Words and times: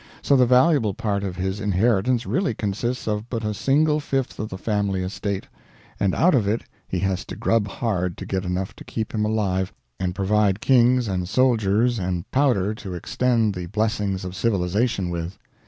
So 0.23 0.35
the 0.35 0.47
valuable 0.47 0.95
part 0.95 1.23
of 1.23 1.35
his 1.35 1.59
inheritance 1.59 2.25
really 2.25 2.55
consists 2.55 3.07
of 3.07 3.29
but 3.29 3.43
a 3.43 3.53
single 3.53 3.99
fifth 3.99 4.39
of 4.39 4.49
the 4.49 4.57
family 4.57 5.03
estate; 5.03 5.45
and 5.99 6.15
out 6.15 6.33
of 6.33 6.47
it 6.47 6.63
he 6.87 6.97
has 6.97 7.23
to 7.25 7.35
grub 7.35 7.67
hard 7.67 8.17
to 8.17 8.25
get 8.25 8.43
enough 8.43 8.75
to 8.77 8.83
keep 8.83 9.13
him 9.13 9.25
alive 9.25 9.71
and 9.99 10.15
provide 10.15 10.59
kings 10.59 11.07
and 11.07 11.29
soldiers 11.29 11.99
and 11.99 12.25
powder 12.31 12.73
to 12.73 12.95
extend 12.95 13.53
the 13.53 13.67
blessings 13.67 14.25
of 14.25 14.35
civilization 14.35 15.11
with. 15.11 15.37